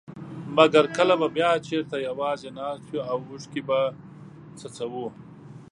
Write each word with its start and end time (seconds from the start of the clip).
مګر 0.57 0.83
کله 0.97 1.13
به 1.21 1.27
بيا 1.35 1.51
چېرته 1.67 1.95
يوازي 2.07 2.49
ناست 2.57 2.85
يو 2.95 3.01
او 3.11 3.19
اوښکي 3.29 3.61
به 3.67 3.79
څڅوو. 4.59 5.07